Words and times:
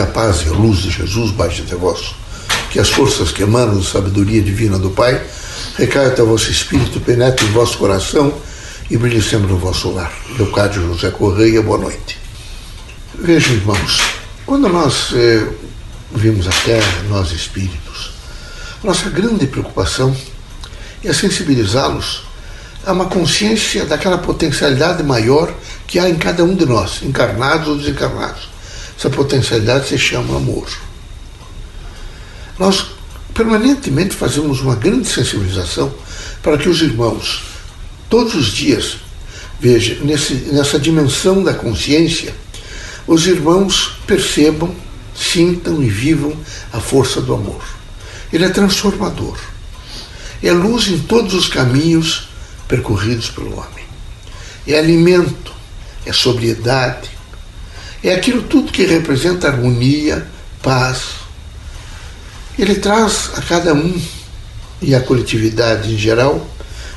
a 0.00 0.06
paz 0.06 0.42
e 0.42 0.48
a 0.48 0.52
luz 0.52 0.78
de 0.78 0.90
Jesus 0.90 1.30
baixe 1.32 1.62
até 1.62 1.76
vós, 1.76 2.14
que 2.70 2.78
as 2.78 2.90
forças 2.90 3.30
que 3.30 3.42
emanam 3.42 3.76
da 3.76 3.84
sabedoria 3.84 4.40
divina 4.42 4.78
do 4.78 4.90
Pai 4.90 5.20
recaiam 5.76 6.08
até 6.08 6.22
vosso 6.22 6.50
espírito, 6.50 7.00
penetre 7.00 7.46
em 7.46 7.50
vosso 7.50 7.78
coração 7.78 8.32
e 8.90 8.96
brilhe 8.96 9.22
sempre 9.22 9.50
no 9.52 9.58
vosso 9.58 9.90
lar. 9.90 10.12
Leocádio 10.38 10.82
José 10.82 11.10
Correia, 11.10 11.62
boa 11.62 11.78
noite. 11.78 12.18
Vejam, 13.14 13.54
irmãos, 13.54 14.00
quando 14.46 14.68
nós 14.68 15.10
eh, 15.14 15.46
vimos 16.12 16.46
a 16.48 16.50
Terra, 16.50 17.02
nós 17.08 17.32
espíritos, 17.32 18.12
nossa 18.82 19.10
grande 19.10 19.46
preocupação 19.46 20.16
é 21.04 21.12
sensibilizá-los 21.12 22.24
a 22.84 22.92
uma 22.92 23.06
consciência 23.06 23.84
daquela 23.84 24.18
potencialidade 24.18 25.02
maior 25.02 25.52
que 25.86 25.98
há 25.98 26.08
em 26.08 26.16
cada 26.16 26.42
um 26.44 26.54
de 26.54 26.64
nós, 26.64 27.02
encarnados 27.02 27.68
ou 27.68 27.76
desencarnados. 27.76 28.48
Essa 29.00 29.08
potencialidade 29.08 29.88
se 29.88 29.96
chama 29.96 30.36
amor. 30.36 30.68
Nós 32.58 32.84
permanentemente 33.32 34.14
fazemos 34.14 34.60
uma 34.60 34.76
grande 34.76 35.08
sensibilização 35.08 35.90
para 36.42 36.58
que 36.58 36.68
os 36.68 36.82
irmãos, 36.82 37.42
todos 38.10 38.34
os 38.34 38.48
dias, 38.48 38.98
veja, 39.58 39.96
nesse, 40.04 40.34
nessa 40.52 40.78
dimensão 40.78 41.42
da 41.42 41.54
consciência, 41.54 42.34
os 43.06 43.26
irmãos 43.26 43.92
percebam, 44.06 44.76
sintam 45.16 45.82
e 45.82 45.88
vivam 45.88 46.36
a 46.70 46.78
força 46.78 47.22
do 47.22 47.32
amor. 47.32 47.64
Ele 48.30 48.44
é 48.44 48.50
transformador. 48.50 49.38
É 50.42 50.52
luz 50.52 50.88
em 50.88 50.98
todos 50.98 51.32
os 51.32 51.48
caminhos 51.48 52.28
percorridos 52.68 53.30
pelo 53.30 53.56
homem. 53.56 53.86
É 54.66 54.78
alimento, 54.78 55.54
é 56.04 56.12
sobriedade, 56.12 57.19
é 58.02 58.14
aquilo 58.14 58.42
tudo 58.42 58.72
que 58.72 58.86
representa 58.86 59.48
harmonia, 59.48 60.26
paz. 60.62 61.14
Ele 62.58 62.74
traz 62.76 63.30
a 63.36 63.42
cada 63.42 63.74
um 63.74 64.00
e 64.80 64.94
a 64.94 65.00
coletividade 65.00 65.92
em 65.92 65.98
geral 65.98 66.46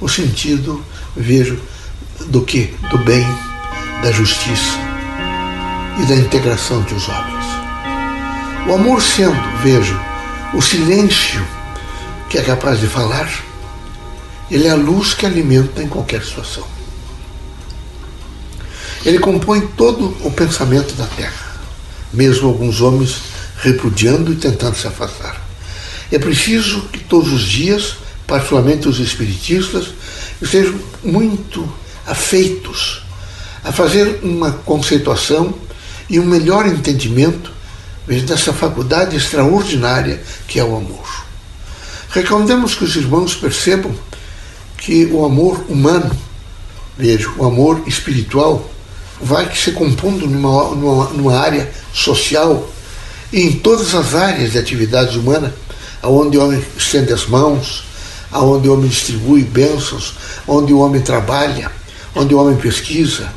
o 0.00 0.08
sentido, 0.08 0.84
vejo, 1.16 1.58
do 2.26 2.42
que? 2.42 2.74
Do 2.90 2.98
bem, 2.98 3.26
da 4.02 4.12
justiça 4.12 4.78
e 5.98 6.06
da 6.06 6.14
integração 6.14 6.80
entre 6.80 6.94
os 6.94 7.08
homens. 7.08 7.44
O 8.68 8.74
amor 8.74 9.00
sendo, 9.00 9.40
vejo, 9.62 9.98
o 10.52 10.60
silêncio 10.60 11.46
que 12.28 12.38
é 12.38 12.42
capaz 12.42 12.80
de 12.80 12.86
falar, 12.86 13.30
ele 14.50 14.66
é 14.66 14.70
a 14.70 14.74
luz 14.74 15.14
que 15.14 15.24
alimenta 15.24 15.82
em 15.82 15.88
qualquer 15.88 16.22
situação. 16.22 16.75
Ele 19.06 19.20
compõe 19.20 19.60
todo 19.60 20.16
o 20.26 20.32
pensamento 20.32 20.92
da 20.94 21.06
terra, 21.06 21.60
mesmo 22.12 22.48
alguns 22.48 22.80
homens 22.80 23.22
repudiando 23.58 24.32
e 24.32 24.36
tentando 24.36 24.76
se 24.76 24.88
afastar. 24.88 25.40
É 26.10 26.18
preciso 26.18 26.82
que 26.92 26.98
todos 26.98 27.32
os 27.32 27.42
dias, 27.42 27.98
particularmente 28.26 28.88
os 28.88 28.98
espiritistas, 28.98 29.90
estejam 30.42 30.74
muito 31.04 31.72
afeitos 32.04 33.04
a 33.62 33.70
fazer 33.70 34.18
uma 34.24 34.50
conceituação 34.50 35.54
e 36.10 36.18
um 36.18 36.26
melhor 36.26 36.66
entendimento 36.66 37.52
dessa 38.26 38.52
faculdade 38.52 39.14
extraordinária 39.14 40.20
que 40.48 40.58
é 40.58 40.64
o 40.64 40.76
amor. 40.76 41.24
Recomendamos 42.10 42.74
que 42.74 42.82
os 42.82 42.96
irmãos 42.96 43.36
percebam 43.36 43.94
que 44.76 45.06
o 45.06 45.24
amor 45.24 45.64
humano, 45.68 46.10
veja, 46.98 47.30
o 47.36 47.44
amor 47.44 47.84
espiritual, 47.86 48.68
vai 49.20 49.54
se 49.54 49.72
compondo 49.72 50.26
numa, 50.26 50.74
numa, 50.74 51.04
numa 51.10 51.38
área 51.38 51.70
social 51.92 52.68
e 53.32 53.40
em 53.42 53.52
todas 53.52 53.94
as 53.94 54.14
áreas 54.14 54.52
de 54.52 54.58
atividades 54.58 55.16
humanas, 55.16 55.52
aonde 56.02 56.38
o 56.38 56.44
homem 56.44 56.62
estende 56.76 57.12
as 57.12 57.26
mãos, 57.26 57.84
aonde 58.30 58.68
o 58.68 58.74
homem 58.74 58.88
distribui 58.88 59.42
bênçãos, 59.42 60.14
onde 60.46 60.72
o 60.72 60.78
homem 60.78 61.00
trabalha, 61.00 61.70
onde 62.14 62.34
o 62.34 62.38
homem 62.38 62.56
pesquisa, 62.56 63.28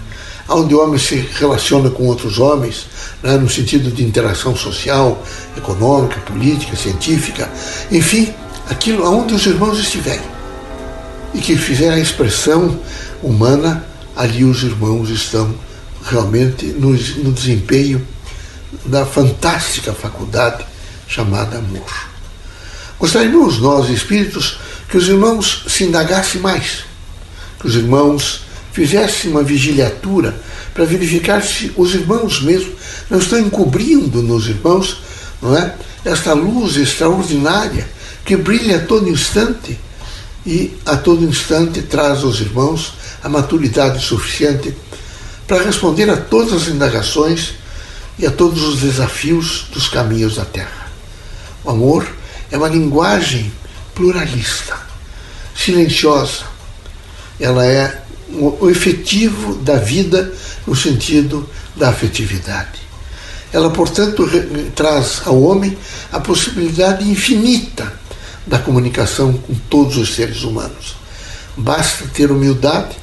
onde 0.47 0.73
o 0.73 0.84
homem 0.84 1.00
se 1.00 1.16
relaciona 1.16 1.89
com 1.89 2.06
outros 2.06 2.39
homens, 2.39 2.85
né, 3.23 3.38
no 3.38 3.50
sentido 3.50 3.91
de 3.91 4.03
interação 4.03 4.56
social, 4.56 5.23
econômica, 5.57 6.19
política, 6.22 6.75
científica, 6.75 7.50
enfim, 7.91 8.34
aquilo 8.69 9.06
aonde 9.06 9.34
os 9.34 9.45
irmãos 9.45 9.79
estiverem. 9.79 10.28
E 11.34 11.39
que 11.39 11.56
fizer 11.56 11.91
a 11.91 12.00
expressão 12.00 12.79
humana, 13.22 13.85
ali 14.16 14.44
os 14.44 14.63
irmãos 14.63 15.09
estão 15.09 15.53
realmente 16.04 16.66
no, 16.66 16.90
no 16.90 17.32
desempenho 17.32 18.06
da 18.86 19.06
fantástica 19.06 19.94
faculdade 19.94 20.66
chamada 21.08 21.58
amor. 21.58 22.10
Gostaríamos 23.00 23.60
nós, 23.60 23.90
espíritos, 23.90 24.60
que 24.90 24.98
os 24.98 25.08
irmãos 25.08 25.64
se 25.68 25.86
indagassem 25.86 26.42
mais, 26.42 26.84
que 27.60 27.68
os 27.68 27.76
irmãos 27.76 28.42
fizessem 28.72 29.32
uma 29.32 29.44
vigiliatura 29.44 30.40
para 30.74 30.86
verificar 30.86 31.42
se 31.44 31.72
os 31.76 31.94
irmãos 31.94 32.42
mesmo 32.42 32.74
não 33.10 33.20
estão 33.20 33.40
encobrindo 33.40 34.22
nos 34.22 34.48
irmãos, 34.48 35.02
não 35.42 35.56
é? 35.56 35.76
Esta 36.06 36.34
luz 36.34 36.78
extraordinária 36.78 37.88
que 38.24 38.36
brilha 38.36 38.78
a 38.78 38.86
todo 38.86 39.10
instante 39.10 39.78
e 40.46 40.78
a 40.86 40.96
todo 40.96 41.26
instante 41.26 41.81
traz 41.81 42.24
aos 42.24 42.40
irmãos 42.40 42.94
a 43.24 43.28
maturidade 43.28 44.04
suficiente 44.04 44.74
para 45.50 45.64
responder 45.64 46.08
a 46.12 46.16
todas 46.16 46.54
as 46.54 46.68
indagações 46.68 47.56
e 48.20 48.26
a 48.28 48.30
todos 48.30 48.62
os 48.62 48.82
desafios 48.82 49.66
dos 49.74 49.88
caminhos 49.88 50.36
da 50.36 50.46
Terra. 50.46 50.92
O 51.64 51.72
amor 51.72 52.08
é 52.52 52.58
uma 52.58 52.68
linguagem 52.68 53.52
pluralista, 53.96 54.78
silenciosa. 55.56 56.44
Ela 57.40 57.66
é 57.66 58.00
o 58.32 58.70
efetivo 58.70 59.56
da 59.56 59.78
vida 59.78 60.32
no 60.68 60.76
sentido 60.76 61.50
da 61.76 61.90
afetividade. 61.90 62.80
Ela, 63.52 63.72
portanto, 63.72 64.30
traz 64.76 65.24
ao 65.26 65.42
homem 65.42 65.76
a 66.12 66.20
possibilidade 66.20 67.10
infinita 67.10 67.92
da 68.46 68.60
comunicação 68.60 69.34
com 69.34 69.56
todos 69.68 69.98
os 69.98 70.14
seres 70.14 70.44
humanos. 70.44 70.96
Basta 71.58 72.06
ter 72.14 72.30
humildade 72.30 72.96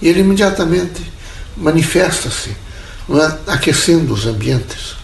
e 0.00 0.06
ele 0.06 0.20
imediatamente 0.20 1.11
manifesta-se, 1.56 2.50
é? 2.50 3.52
aquecendo 3.52 4.14
os 4.14 4.26
ambientes, 4.26 4.96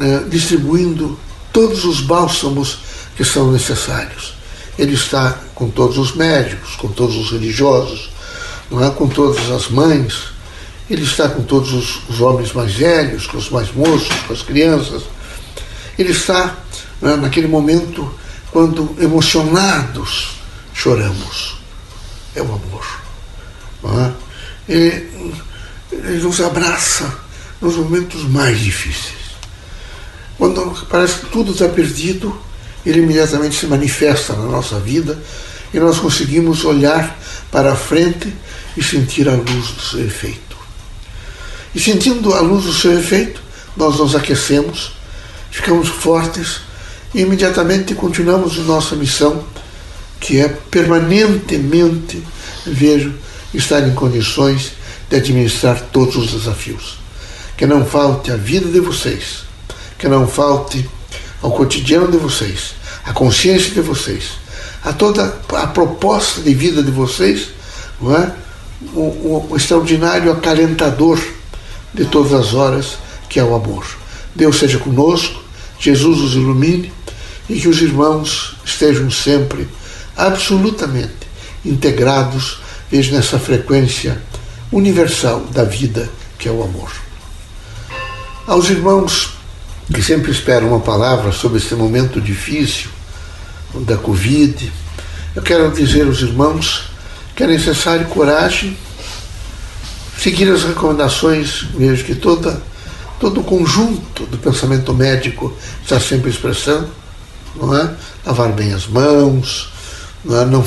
é? 0.00 0.18
distribuindo 0.28 1.18
todos 1.52 1.84
os 1.84 2.00
bálsamos 2.00 2.78
que 3.16 3.24
são 3.24 3.52
necessários. 3.52 4.34
Ele 4.78 4.94
está 4.94 5.38
com 5.54 5.70
todos 5.70 5.98
os 5.98 6.14
médicos, 6.14 6.74
com 6.76 6.88
todos 6.88 7.16
os 7.16 7.30
religiosos, 7.30 8.10
não 8.70 8.84
é? 8.84 8.90
com 8.90 9.08
todas 9.08 9.50
as 9.50 9.68
mães, 9.68 10.34
ele 10.90 11.02
está 11.02 11.28
com 11.28 11.42
todos 11.42 11.72
os, 11.72 12.08
os 12.08 12.20
homens 12.20 12.52
mais 12.52 12.74
velhos, 12.74 13.26
com 13.26 13.38
os 13.38 13.48
mais 13.48 13.72
moços, 13.72 14.14
com 14.26 14.32
as 14.32 14.42
crianças. 14.42 15.04
Ele 15.98 16.12
está 16.12 16.56
é? 17.02 17.16
naquele 17.16 17.46
momento 17.46 18.12
quando 18.50 18.94
emocionados 19.00 20.36
choramos. 20.74 21.56
É 22.34 22.42
o 22.42 22.46
amor. 22.46 23.00
É? 23.84 24.23
Ele, 24.68 25.10
nos 26.22 26.40
abraça 26.40 27.18
nos 27.60 27.76
momentos 27.76 28.24
mais 28.24 28.58
difíceis. 28.60 29.24
Quando 30.36 30.86
parece 30.88 31.20
que 31.20 31.26
tudo 31.26 31.52
está 31.52 31.68
perdido, 31.68 32.36
ele 32.84 33.00
imediatamente 33.00 33.58
se 33.58 33.66
manifesta 33.66 34.34
na 34.34 34.44
nossa 34.44 34.78
vida 34.80 35.18
e 35.72 35.78
nós 35.78 35.98
conseguimos 35.98 36.64
olhar 36.64 37.18
para 37.50 37.72
a 37.72 37.76
frente 37.76 38.32
e 38.76 38.82
sentir 38.82 39.28
a 39.28 39.34
luz 39.34 39.68
do 39.68 39.82
seu 39.82 40.04
efeito. 40.04 40.56
E 41.74 41.80
sentindo 41.80 42.34
a 42.34 42.40
luz 42.40 42.64
do 42.64 42.72
seu 42.72 42.98
efeito, 42.98 43.40
nós 43.76 43.98
nos 43.98 44.14
aquecemos, 44.14 44.92
ficamos 45.50 45.88
fortes 45.88 46.60
e 47.14 47.20
imediatamente 47.20 47.94
continuamos 47.94 48.58
nossa 48.58 48.94
missão, 48.96 49.44
que 50.20 50.40
é 50.40 50.48
permanentemente, 50.48 52.22
vejo, 52.66 53.14
estar 53.54 53.86
em 53.86 53.94
condições 53.94 54.72
de 55.08 55.16
administrar 55.16 55.80
todos 55.92 56.16
os 56.16 56.32
desafios. 56.32 56.98
Que 57.56 57.66
não 57.66 57.84
falte 57.84 58.30
a 58.30 58.36
vida 58.36 58.68
de 58.68 58.80
vocês, 58.80 59.44
que 59.98 60.08
não 60.08 60.26
falte 60.26 60.88
ao 61.40 61.52
cotidiano 61.52 62.10
de 62.10 62.18
vocês, 62.18 62.74
a 63.04 63.12
consciência 63.12 63.70
de 63.70 63.80
vocês, 63.80 64.32
a 64.82 64.92
toda 64.92 65.38
a 65.52 65.66
proposta 65.66 66.40
de 66.40 66.52
vida 66.54 66.82
de 66.82 66.90
vocês, 66.90 67.48
não 68.00 68.16
é? 68.16 68.32
o, 68.92 69.00
o, 69.00 69.46
o 69.50 69.56
extraordinário 69.56 70.30
acalentador 70.32 71.20
de 71.92 72.04
todas 72.06 72.32
as 72.32 72.54
horas, 72.54 72.98
que 73.28 73.38
é 73.38 73.44
o 73.44 73.54
amor. 73.54 73.86
Deus 74.34 74.58
seja 74.58 74.78
conosco, 74.78 75.42
Jesus 75.78 76.20
os 76.20 76.34
ilumine 76.34 76.92
e 77.48 77.60
que 77.60 77.68
os 77.68 77.80
irmãos 77.80 78.56
estejam 78.64 79.10
sempre 79.10 79.68
absolutamente 80.16 81.12
integrados, 81.64 82.60
vejo 82.94 83.12
nessa 83.12 83.40
frequência 83.40 84.22
universal 84.70 85.40
da 85.50 85.64
vida 85.64 86.08
que 86.38 86.48
é 86.48 86.52
o 86.52 86.62
amor. 86.62 86.92
Aos 88.46 88.70
irmãos 88.70 89.34
que 89.92 90.00
sempre 90.00 90.30
esperam 90.30 90.68
uma 90.68 90.78
palavra 90.78 91.32
sobre 91.32 91.58
esse 91.58 91.74
momento 91.74 92.20
difícil 92.20 92.88
da 93.80 93.96
Covid. 93.96 94.72
Eu 95.34 95.42
quero 95.42 95.72
dizer 95.72 96.06
aos 96.06 96.20
irmãos 96.20 96.84
que 97.34 97.42
é 97.42 97.48
necessário 97.48 98.06
coragem, 98.06 98.78
seguir 100.16 100.48
as 100.52 100.62
recomendações, 100.62 101.66
vejo 101.76 102.04
que 102.04 102.14
toda, 102.14 102.62
todo 103.18 103.40
o 103.40 103.44
conjunto 103.44 104.24
do 104.26 104.38
pensamento 104.38 104.94
médico 104.94 105.52
está 105.82 105.98
sempre 105.98 106.30
expressando, 106.30 106.88
não 107.56 107.76
é? 107.76 107.92
Lavar 108.24 108.52
bem 108.52 108.72
as 108.72 108.86
mãos, 108.86 109.72
não, 110.24 110.40
é? 110.40 110.44
não 110.44 110.64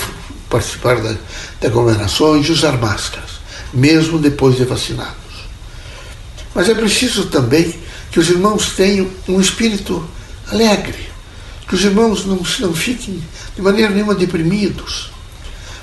participar 0.50 0.96
de 1.02 1.68
aglomerações 1.68 2.48
e 2.48 2.52
usar 2.52 2.78
máscaras, 2.78 3.32
mesmo 3.74 4.20
depois 4.20 4.56
de 4.56 4.66
vacinados. 4.66 5.16
Mas 6.54 6.70
é 6.70 6.76
preciso 6.76 7.28
também 7.28 7.76
que 8.12 8.20
os 8.20 8.30
irmãos 8.30 8.72
tenham 8.76 9.08
um 9.28 9.40
espírito 9.40 10.04
alegre, 10.52 11.08
que 11.68 11.76
os 11.76 11.84
irmãos 11.84 12.26
não, 12.26 12.42
não 12.60 12.74
fiquem 12.74 13.22
de 13.56 13.62
maneira 13.62 13.94
nenhuma 13.94 14.16
deprimidos. 14.16 15.12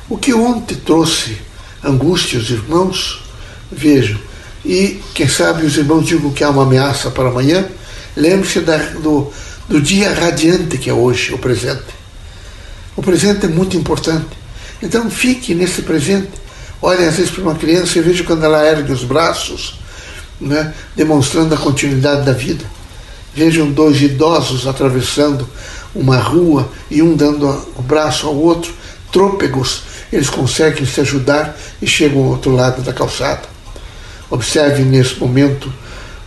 O 0.09 0.17
que 0.17 0.35
ontem 0.35 0.75
trouxe 0.77 1.39
angústia 1.83 2.39
aos 2.39 2.51
irmãos, 2.51 3.23
vejam, 3.71 4.19
e 4.65 5.01
quem 5.15 5.29
sabe 5.29 5.67
os 5.67 5.77
irmãos 5.77 6.07
digam 6.07 6.33
que 6.33 6.43
há 6.43 6.51
uma 6.51 6.63
ameaça 6.63 7.11
para 7.11 7.29
amanhã, 7.29 7.69
lembre-se 8.17 8.61
do, 9.01 9.31
do 9.69 9.81
dia 9.81 10.13
radiante 10.13 10.79
que 10.79 10.89
é 10.89 10.95
hoje, 10.95 11.35
o 11.35 11.39
presente. 11.39 11.85
O 12.97 13.03
presente 13.03 13.45
é 13.47 13.49
muito 13.49 13.77
importante. 13.77 14.44
Então 14.85 15.11
fique 15.11 15.55
nesse 15.55 15.83
presente. 15.83 16.29
Olhem 16.83 17.07
às 17.07 17.17
vezes 17.17 17.31
para 17.31 17.43
uma 17.43 17.55
criança 17.55 17.99
e 17.99 18.03
veja 18.03 18.23
quando 18.23 18.45
ela 18.45 18.63
ergue 18.65 18.93
os 18.93 19.03
braços, 19.03 19.81
né, 20.39 20.75
demonstrando 20.95 21.55
a 21.55 21.59
continuidade 21.59 22.27
da 22.27 22.33
vida. 22.33 22.65
Vejam 23.35 23.73
dois 23.73 24.03
idosos 24.03 24.67
atravessando 24.67 25.49
uma 25.95 26.19
rua 26.19 26.71
e 26.91 27.01
um 27.01 27.17
dando 27.17 27.49
o 27.77 27.83
braço 27.83 28.27
ao 28.27 28.37
outro, 28.37 28.73
trôpegos, 29.11 29.83
eles 30.13 30.29
conseguem 30.29 30.85
se 30.85 31.01
ajudar 31.01 31.57
e 31.81 31.87
chegam 31.87 32.23
ao 32.23 32.31
outro 32.31 32.55
lado 32.55 32.83
da 32.83 32.93
calçada. 32.93 33.49
Observe 34.31 34.83
nesse 34.83 35.19
momento, 35.19 35.73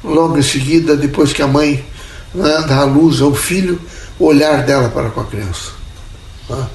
logo 0.04 0.38
em 0.38 0.42
seguida, 0.42 0.96
depois 0.98 1.32
que 1.32 1.42
a 1.42 1.48
mãe 1.48 1.86
né, 2.34 2.66
dá 2.68 2.78
a 2.78 2.84
luz 2.86 3.22
ao 3.22 3.36
filho, 3.36 3.80
o 4.18 4.26
olhar 4.26 4.64
dela 4.64 4.90
para 4.90 5.10
com 5.10 5.22
a 5.22 5.26
criança. 5.26 5.72
Né? 6.50 6.68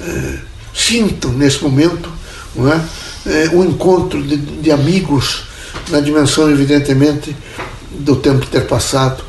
É, 0.00 0.47
sintam 0.78 1.32
nesse 1.32 1.62
momento 1.62 2.08
né, 2.54 2.88
é, 3.26 3.48
um 3.50 3.64
encontro 3.64 4.22
de, 4.22 4.36
de 4.36 4.70
amigos 4.70 5.42
na 5.90 6.00
dimensão, 6.00 6.50
evidentemente, 6.50 7.34
do 7.90 8.16
tempo 8.16 8.46
ter 8.46 8.66
passado. 8.66 9.24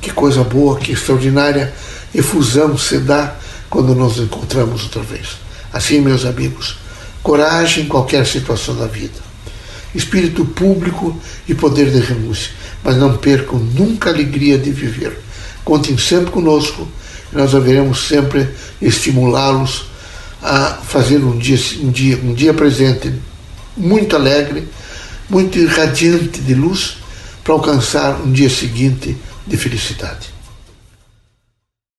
Que 0.00 0.10
coisa 0.10 0.42
boa, 0.42 0.78
que 0.78 0.92
extraordinária 0.92 1.72
efusão 2.14 2.76
se 2.76 2.98
dá 2.98 3.34
quando 3.68 3.94
nos 3.94 4.18
encontramos 4.18 4.84
outra 4.84 5.02
vez. 5.02 5.38
Assim, 5.72 6.00
meus 6.00 6.24
amigos, 6.24 6.76
coragem 7.22 7.84
em 7.84 7.88
qualquer 7.88 8.26
situação 8.26 8.76
da 8.76 8.86
vida, 8.86 9.18
espírito 9.94 10.44
público 10.44 11.18
e 11.48 11.54
poder 11.54 11.90
de 11.90 12.00
renúncia, 12.00 12.50
mas 12.82 12.96
não 12.96 13.16
percam 13.16 13.58
nunca 13.58 14.10
a 14.10 14.12
alegria 14.12 14.58
de 14.58 14.70
viver. 14.70 15.18
Contem 15.64 15.96
sempre 15.96 16.30
conosco 16.30 16.86
e 17.32 17.36
nós 17.36 17.54
haveremos 17.54 18.06
sempre 18.08 18.48
estimulá-los 18.80 19.91
a 20.42 20.74
fazer 20.82 21.18
um 21.18 21.38
dia, 21.38 21.58
um 21.80 21.90
dia, 21.90 22.16
um 22.16 22.34
dia 22.34 22.52
presente 22.52 23.12
muito 23.76 24.16
alegre, 24.16 24.68
muito 25.30 25.58
irradiante 25.58 26.40
de 26.40 26.54
luz, 26.54 26.98
para 27.44 27.54
alcançar 27.54 28.20
um 28.20 28.32
dia 28.32 28.50
seguinte 28.50 29.16
de 29.46 29.56
felicidade. 29.56 30.31